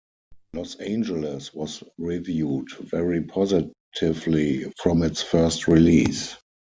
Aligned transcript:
"Los 0.53 0.77
Angeles" 0.77 1.53
was 1.53 1.83
reviewed 1.99 2.71
very 2.79 3.21
positively 3.21 4.63
from 4.81 5.03
its 5.03 5.21
first 5.21 5.67
release. 5.67 6.37